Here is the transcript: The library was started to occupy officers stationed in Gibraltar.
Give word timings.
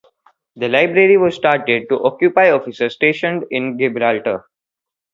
The 0.55 0.67
library 0.67 1.15
was 1.17 1.35
started 1.35 1.87
to 1.89 1.99
occupy 2.03 2.49
officers 2.49 2.95
stationed 2.95 3.45
in 3.51 3.77
Gibraltar. 3.77 4.45